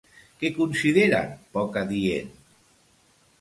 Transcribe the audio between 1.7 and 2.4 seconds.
adient?